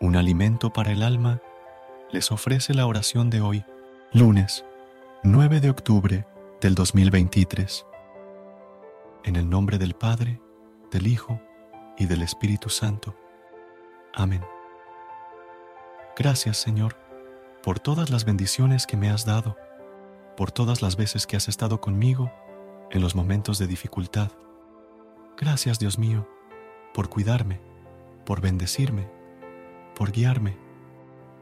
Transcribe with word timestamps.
Un 0.00 0.16
alimento 0.16 0.72
para 0.72 0.92
el 0.92 1.02
alma, 1.02 1.42
les 2.10 2.32
ofrece 2.32 2.72
la 2.72 2.86
oración 2.86 3.28
de 3.28 3.42
hoy, 3.42 3.64
lunes 4.12 4.64
9 5.22 5.60
de 5.60 5.68
octubre 5.68 6.26
del 6.62 6.74
2023. 6.74 7.84
En 9.24 9.36
el 9.36 9.50
nombre 9.50 9.76
del 9.76 9.92
Padre, 9.92 10.40
del 10.90 11.06
Hijo 11.06 11.38
y 11.98 12.06
del 12.06 12.22
Espíritu 12.22 12.70
Santo. 12.70 13.14
Amén. 14.14 14.42
Gracias 16.16 16.56
Señor 16.56 16.96
por 17.62 17.78
todas 17.78 18.08
las 18.08 18.24
bendiciones 18.24 18.86
que 18.86 18.96
me 18.96 19.10
has 19.10 19.26
dado, 19.26 19.58
por 20.34 20.50
todas 20.50 20.80
las 20.80 20.96
veces 20.96 21.26
que 21.26 21.36
has 21.36 21.46
estado 21.46 21.82
conmigo 21.82 22.32
en 22.90 23.02
los 23.02 23.14
momentos 23.14 23.58
de 23.58 23.66
dificultad. 23.66 24.32
Gracias 25.36 25.78
Dios 25.78 25.98
mío 25.98 26.26
por 26.94 27.10
cuidarme, 27.10 27.60
por 28.24 28.40
bendecirme 28.40 29.19
por 30.00 30.12
guiarme, 30.12 30.56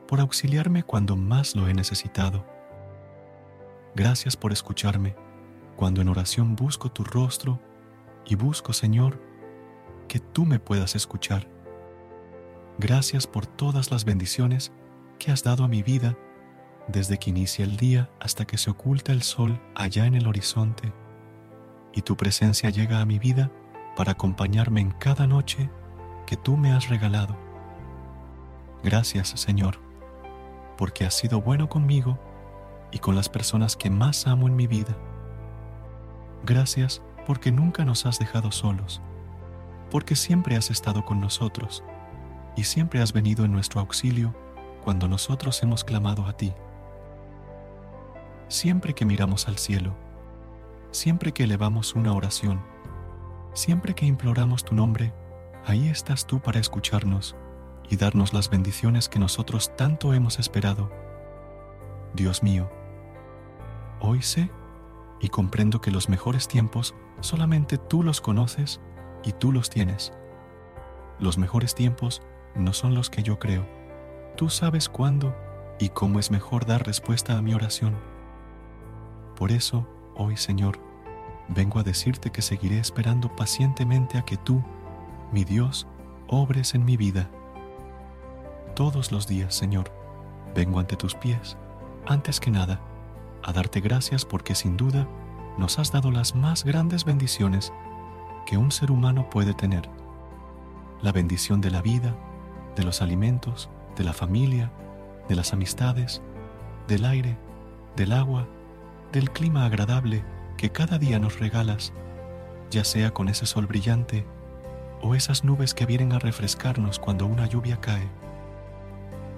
por 0.08 0.18
auxiliarme 0.18 0.82
cuando 0.82 1.14
más 1.14 1.54
lo 1.54 1.68
he 1.68 1.74
necesitado. 1.74 2.44
Gracias 3.94 4.36
por 4.36 4.50
escucharme 4.50 5.14
cuando 5.76 6.00
en 6.00 6.08
oración 6.08 6.56
busco 6.56 6.90
tu 6.90 7.04
rostro 7.04 7.60
y 8.26 8.34
busco, 8.34 8.72
Señor, 8.72 9.22
que 10.08 10.18
tú 10.18 10.44
me 10.44 10.58
puedas 10.58 10.96
escuchar. 10.96 11.46
Gracias 12.78 13.28
por 13.28 13.46
todas 13.46 13.92
las 13.92 14.04
bendiciones 14.04 14.72
que 15.20 15.30
has 15.30 15.44
dado 15.44 15.62
a 15.62 15.68
mi 15.68 15.84
vida 15.84 16.18
desde 16.88 17.16
que 17.16 17.30
inicia 17.30 17.64
el 17.64 17.76
día 17.76 18.10
hasta 18.18 18.44
que 18.44 18.58
se 18.58 18.70
oculta 18.70 19.12
el 19.12 19.22
sol 19.22 19.60
allá 19.76 20.06
en 20.06 20.16
el 20.16 20.26
horizonte, 20.26 20.92
y 21.94 22.02
tu 22.02 22.16
presencia 22.16 22.70
llega 22.70 23.00
a 23.00 23.06
mi 23.06 23.20
vida 23.20 23.52
para 23.94 24.10
acompañarme 24.10 24.80
en 24.80 24.90
cada 24.90 25.28
noche 25.28 25.70
que 26.26 26.36
tú 26.36 26.56
me 26.56 26.72
has 26.72 26.88
regalado. 26.88 27.47
Gracias, 28.82 29.28
Señor, 29.30 29.78
porque 30.76 31.04
has 31.04 31.14
sido 31.14 31.40
bueno 31.40 31.68
conmigo 31.68 32.18
y 32.92 33.00
con 33.00 33.16
las 33.16 33.28
personas 33.28 33.76
que 33.76 33.90
más 33.90 34.26
amo 34.26 34.46
en 34.46 34.54
mi 34.54 34.66
vida. 34.66 34.96
Gracias 36.44 37.02
porque 37.26 37.50
nunca 37.50 37.84
nos 37.84 38.06
has 38.06 38.18
dejado 38.20 38.52
solos, 38.52 39.02
porque 39.90 40.14
siempre 40.14 40.56
has 40.56 40.70
estado 40.70 41.04
con 41.04 41.20
nosotros 41.20 41.82
y 42.56 42.64
siempre 42.64 43.02
has 43.02 43.12
venido 43.12 43.44
en 43.44 43.52
nuestro 43.52 43.80
auxilio 43.80 44.34
cuando 44.84 45.08
nosotros 45.08 45.60
hemos 45.62 45.82
clamado 45.82 46.24
a 46.26 46.34
ti. 46.34 46.54
Siempre 48.46 48.94
que 48.94 49.04
miramos 49.04 49.48
al 49.48 49.58
cielo, 49.58 49.94
siempre 50.92 51.32
que 51.32 51.44
elevamos 51.44 51.94
una 51.94 52.12
oración, 52.12 52.62
siempre 53.52 53.94
que 53.94 54.06
imploramos 54.06 54.64
tu 54.64 54.74
nombre, 54.74 55.12
ahí 55.66 55.88
estás 55.88 56.26
tú 56.26 56.40
para 56.40 56.60
escucharnos 56.60 57.36
y 57.90 57.96
darnos 57.96 58.32
las 58.32 58.50
bendiciones 58.50 59.08
que 59.08 59.18
nosotros 59.18 59.74
tanto 59.76 60.12
hemos 60.12 60.38
esperado. 60.38 60.90
Dios 62.14 62.42
mío, 62.42 62.70
hoy 64.00 64.22
sé 64.22 64.50
y 65.20 65.28
comprendo 65.28 65.80
que 65.80 65.90
los 65.90 66.08
mejores 66.08 66.48
tiempos 66.48 66.94
solamente 67.20 67.78
tú 67.78 68.02
los 68.02 68.20
conoces 68.20 68.80
y 69.24 69.32
tú 69.32 69.52
los 69.52 69.70
tienes. 69.70 70.12
Los 71.18 71.38
mejores 71.38 71.74
tiempos 71.74 72.22
no 72.54 72.72
son 72.72 72.94
los 72.94 73.10
que 73.10 73.22
yo 73.22 73.38
creo. 73.38 73.66
Tú 74.36 74.50
sabes 74.50 74.88
cuándo 74.88 75.34
y 75.80 75.88
cómo 75.88 76.18
es 76.18 76.30
mejor 76.30 76.66
dar 76.66 76.86
respuesta 76.86 77.36
a 77.36 77.42
mi 77.42 77.54
oración. 77.54 77.96
Por 79.36 79.50
eso, 79.50 79.88
hoy 80.14 80.36
Señor, 80.36 80.78
vengo 81.48 81.78
a 81.80 81.84
decirte 81.84 82.30
que 82.30 82.42
seguiré 82.42 82.78
esperando 82.78 83.34
pacientemente 83.34 84.18
a 84.18 84.22
que 84.22 84.36
tú, 84.36 84.62
mi 85.32 85.44
Dios, 85.44 85.86
obres 86.28 86.74
en 86.74 86.84
mi 86.84 86.96
vida 86.96 87.30
todos 88.78 89.10
los 89.10 89.26
días, 89.26 89.56
Señor, 89.56 89.90
vengo 90.54 90.78
ante 90.78 90.94
tus 90.94 91.16
pies, 91.16 91.56
antes 92.06 92.38
que 92.38 92.52
nada, 92.52 92.80
a 93.42 93.52
darte 93.52 93.80
gracias 93.80 94.24
porque 94.24 94.54
sin 94.54 94.76
duda 94.76 95.08
nos 95.58 95.80
has 95.80 95.90
dado 95.90 96.12
las 96.12 96.36
más 96.36 96.62
grandes 96.62 97.04
bendiciones 97.04 97.72
que 98.46 98.56
un 98.56 98.70
ser 98.70 98.92
humano 98.92 99.30
puede 99.30 99.52
tener. 99.52 99.90
La 101.02 101.10
bendición 101.10 101.60
de 101.60 101.72
la 101.72 101.82
vida, 101.82 102.14
de 102.76 102.84
los 102.84 103.02
alimentos, 103.02 103.68
de 103.96 104.04
la 104.04 104.12
familia, 104.12 104.70
de 105.28 105.34
las 105.34 105.52
amistades, 105.52 106.22
del 106.86 107.04
aire, 107.04 107.36
del 107.96 108.12
agua, 108.12 108.46
del 109.10 109.32
clima 109.32 109.64
agradable 109.66 110.22
que 110.56 110.70
cada 110.70 111.00
día 111.00 111.18
nos 111.18 111.40
regalas, 111.40 111.92
ya 112.70 112.84
sea 112.84 113.12
con 113.12 113.28
ese 113.28 113.44
sol 113.44 113.66
brillante 113.66 114.24
o 115.02 115.16
esas 115.16 115.42
nubes 115.42 115.74
que 115.74 115.84
vienen 115.84 116.12
a 116.12 116.20
refrescarnos 116.20 117.00
cuando 117.00 117.26
una 117.26 117.46
lluvia 117.46 117.80
cae. 117.80 118.08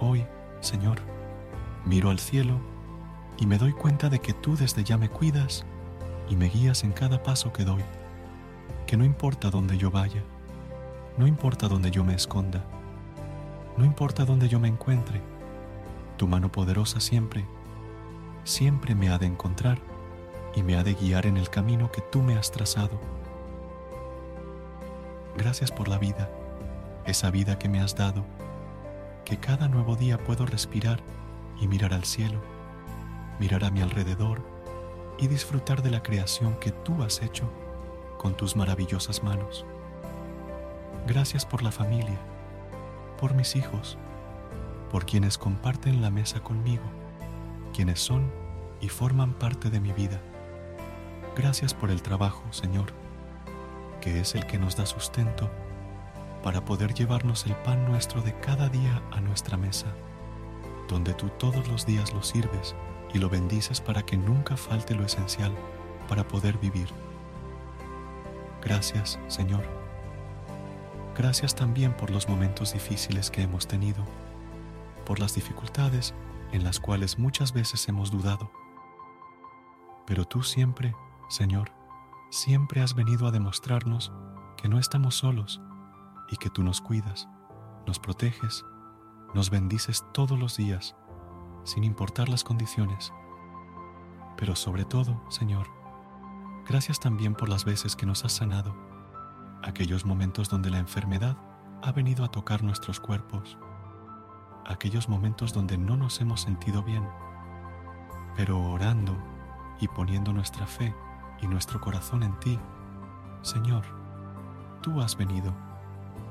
Hoy, 0.02 0.24
Señor, 0.60 0.96
miro 1.84 2.08
al 2.08 2.18
cielo 2.18 2.58
y 3.36 3.44
me 3.44 3.58
doy 3.58 3.74
cuenta 3.74 4.08
de 4.08 4.18
que 4.18 4.32
tú 4.32 4.56
desde 4.56 4.82
ya 4.82 4.96
me 4.96 5.10
cuidas 5.10 5.66
y 6.30 6.36
me 6.36 6.48
guías 6.48 6.84
en 6.84 6.92
cada 6.92 7.22
paso 7.22 7.52
que 7.52 7.64
doy, 7.66 7.82
que 8.86 8.96
no 8.96 9.04
importa 9.04 9.50
dónde 9.50 9.76
yo 9.76 9.90
vaya, 9.90 10.22
no 11.18 11.26
importa 11.26 11.68
dónde 11.68 11.90
yo 11.90 12.02
me 12.02 12.14
esconda, 12.14 12.64
no 13.76 13.84
importa 13.84 14.24
dónde 14.24 14.48
yo 14.48 14.58
me 14.58 14.68
encuentre, 14.68 15.20
tu 16.16 16.26
mano 16.26 16.50
poderosa 16.50 16.98
siempre, 16.98 17.44
siempre 18.44 18.94
me 18.94 19.10
ha 19.10 19.18
de 19.18 19.26
encontrar 19.26 19.80
y 20.54 20.62
me 20.62 20.76
ha 20.76 20.82
de 20.82 20.94
guiar 20.94 21.26
en 21.26 21.36
el 21.36 21.50
camino 21.50 21.92
que 21.92 22.00
tú 22.00 22.22
me 22.22 22.38
has 22.38 22.50
trazado. 22.50 22.98
Gracias 25.36 25.70
por 25.70 25.88
la 25.88 25.98
vida, 25.98 26.30
esa 27.04 27.30
vida 27.30 27.58
que 27.58 27.68
me 27.68 27.82
has 27.82 27.94
dado 27.96 28.24
que 29.30 29.36
cada 29.36 29.68
nuevo 29.68 29.94
día 29.94 30.18
puedo 30.18 30.44
respirar 30.44 31.00
y 31.60 31.68
mirar 31.68 31.94
al 31.94 32.02
cielo, 32.02 32.40
mirar 33.38 33.62
a 33.62 33.70
mi 33.70 33.80
alrededor 33.80 34.42
y 35.20 35.28
disfrutar 35.28 35.82
de 35.82 35.90
la 35.92 36.02
creación 36.02 36.58
que 36.58 36.72
tú 36.72 37.00
has 37.04 37.22
hecho 37.22 37.48
con 38.18 38.36
tus 38.36 38.56
maravillosas 38.56 39.22
manos. 39.22 39.64
Gracias 41.06 41.46
por 41.46 41.62
la 41.62 41.70
familia, 41.70 42.18
por 43.20 43.34
mis 43.34 43.54
hijos, 43.54 43.98
por 44.90 45.06
quienes 45.06 45.38
comparten 45.38 46.02
la 46.02 46.10
mesa 46.10 46.40
conmigo, 46.40 46.82
quienes 47.72 48.00
son 48.00 48.32
y 48.80 48.88
forman 48.88 49.34
parte 49.34 49.70
de 49.70 49.78
mi 49.78 49.92
vida. 49.92 50.20
Gracias 51.36 51.72
por 51.72 51.92
el 51.92 52.02
trabajo, 52.02 52.42
Señor, 52.50 52.92
que 54.00 54.18
es 54.18 54.34
el 54.34 54.44
que 54.48 54.58
nos 54.58 54.74
da 54.74 54.86
sustento 54.86 55.48
para 56.42 56.64
poder 56.64 56.94
llevarnos 56.94 57.46
el 57.46 57.54
pan 57.56 57.84
nuestro 57.86 58.22
de 58.22 58.38
cada 58.40 58.68
día 58.68 59.02
a 59.10 59.20
nuestra 59.20 59.56
mesa, 59.56 59.86
donde 60.88 61.14
tú 61.14 61.28
todos 61.38 61.68
los 61.68 61.86
días 61.86 62.12
lo 62.14 62.22
sirves 62.22 62.74
y 63.12 63.18
lo 63.18 63.28
bendices 63.28 63.80
para 63.80 64.02
que 64.04 64.16
nunca 64.16 64.56
falte 64.56 64.94
lo 64.94 65.04
esencial 65.04 65.52
para 66.08 66.26
poder 66.26 66.58
vivir. 66.58 66.88
Gracias, 68.62 69.18
Señor. 69.28 69.64
Gracias 71.16 71.54
también 71.54 71.96
por 71.96 72.10
los 72.10 72.28
momentos 72.28 72.72
difíciles 72.72 73.30
que 73.30 73.42
hemos 73.42 73.66
tenido, 73.66 74.04
por 75.04 75.18
las 75.18 75.34
dificultades 75.34 76.14
en 76.52 76.64
las 76.64 76.80
cuales 76.80 77.18
muchas 77.18 77.52
veces 77.52 77.88
hemos 77.88 78.10
dudado. 78.10 78.50
Pero 80.06 80.24
tú 80.24 80.42
siempre, 80.42 80.94
Señor, 81.28 81.72
siempre 82.30 82.80
has 82.80 82.94
venido 82.94 83.26
a 83.26 83.30
demostrarnos 83.30 84.12
que 84.56 84.68
no 84.68 84.78
estamos 84.78 85.16
solos 85.16 85.60
y 86.30 86.36
que 86.36 86.50
tú 86.50 86.62
nos 86.62 86.80
cuidas, 86.80 87.28
nos 87.86 87.98
proteges, 87.98 88.64
nos 89.34 89.50
bendices 89.50 90.04
todos 90.12 90.38
los 90.38 90.56
días, 90.56 90.96
sin 91.64 91.84
importar 91.84 92.28
las 92.28 92.44
condiciones. 92.44 93.12
Pero 94.36 94.56
sobre 94.56 94.84
todo, 94.84 95.22
Señor, 95.28 95.66
gracias 96.66 97.00
también 97.00 97.34
por 97.34 97.48
las 97.48 97.64
veces 97.64 97.96
que 97.96 98.06
nos 98.06 98.24
has 98.24 98.32
sanado, 98.32 98.74
aquellos 99.62 100.04
momentos 100.04 100.48
donde 100.48 100.70
la 100.70 100.78
enfermedad 100.78 101.36
ha 101.82 101.92
venido 101.92 102.24
a 102.24 102.30
tocar 102.30 102.62
nuestros 102.62 103.00
cuerpos, 103.00 103.58
aquellos 104.66 105.08
momentos 105.08 105.52
donde 105.52 105.78
no 105.78 105.96
nos 105.96 106.20
hemos 106.20 106.40
sentido 106.40 106.82
bien, 106.82 107.06
pero 108.36 108.60
orando 108.60 109.16
y 109.80 109.88
poniendo 109.88 110.32
nuestra 110.32 110.66
fe 110.66 110.94
y 111.40 111.46
nuestro 111.46 111.80
corazón 111.80 112.22
en 112.22 112.38
ti, 112.40 112.58
Señor, 113.42 113.84
tú 114.82 115.00
has 115.00 115.16
venido 115.16 115.54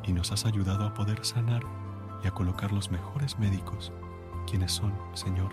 y 0.10 0.14
nos 0.14 0.32
has 0.32 0.46
ayudado 0.46 0.88
a 0.88 0.94
poder 0.96 1.24
sanar 1.24 1.62
y 2.24 2.28
a 2.28 2.32
colocar 2.32 2.72
los 2.72 2.90
mejores 2.90 3.38
médicos, 3.38 3.94
quienes 4.50 4.72
son, 4.72 4.92
Señor, 5.14 5.52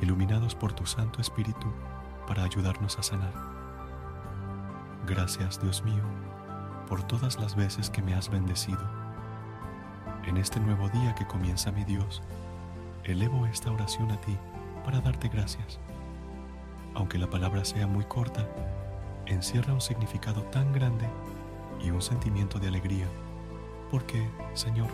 iluminados 0.00 0.54
por 0.54 0.72
tu 0.72 0.86
Santo 0.86 1.20
Espíritu 1.20 1.66
para 2.28 2.44
ayudarnos 2.44 2.96
a 3.00 3.02
sanar. 3.02 3.32
Gracias, 5.08 5.60
Dios 5.60 5.82
mío, 5.82 6.04
por 6.88 7.02
todas 7.02 7.40
las 7.40 7.56
veces 7.56 7.90
que 7.90 8.00
me 8.00 8.14
has 8.14 8.30
bendecido. 8.30 8.88
En 10.24 10.36
este 10.36 10.60
nuevo 10.60 10.88
día 10.90 11.16
que 11.16 11.26
comienza 11.26 11.72
mi 11.72 11.84
Dios, 11.84 12.22
elevo 13.02 13.44
esta 13.46 13.72
oración 13.72 14.12
a 14.12 14.20
ti 14.20 14.36
para 14.84 15.00
darte 15.00 15.28
gracias. 15.28 15.80
Aunque 16.94 17.18
la 17.18 17.28
palabra 17.28 17.64
sea 17.64 17.88
muy 17.88 18.04
corta, 18.04 18.46
encierra 19.26 19.74
un 19.74 19.80
significado 19.80 20.42
tan 20.44 20.72
grande 20.72 21.08
y 21.84 21.90
un 21.90 22.00
sentimiento 22.00 22.60
de 22.60 22.68
alegría, 22.68 23.08
porque, 23.94 24.28
Señor, 24.54 24.88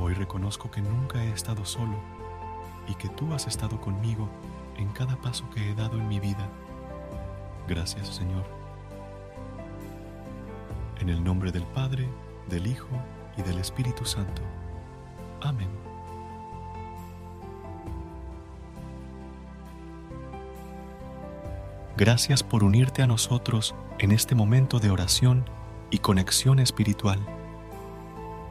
hoy 0.00 0.14
reconozco 0.14 0.70
que 0.70 0.80
nunca 0.80 1.22
he 1.22 1.30
estado 1.32 1.66
solo 1.66 1.98
y 2.88 2.94
que 2.94 3.10
tú 3.10 3.34
has 3.34 3.46
estado 3.46 3.78
conmigo 3.78 4.26
en 4.78 4.88
cada 4.88 5.16
paso 5.16 5.44
que 5.50 5.70
he 5.70 5.74
dado 5.74 5.98
en 5.98 6.08
mi 6.08 6.18
vida. 6.18 6.48
Gracias, 7.68 8.08
Señor. 8.08 8.46
En 10.98 11.10
el 11.10 11.22
nombre 11.22 11.52
del 11.52 11.64
Padre, 11.64 12.08
del 12.48 12.66
Hijo 12.66 12.88
y 13.36 13.42
del 13.42 13.58
Espíritu 13.58 14.06
Santo. 14.06 14.40
Amén. 15.42 15.68
Gracias 21.98 22.42
por 22.42 22.64
unirte 22.64 23.02
a 23.02 23.06
nosotros 23.06 23.74
en 23.98 24.10
este 24.10 24.34
momento 24.34 24.78
de 24.78 24.90
oración 24.90 25.44
y 25.90 25.98
conexión 25.98 26.60
espiritual. 26.60 27.35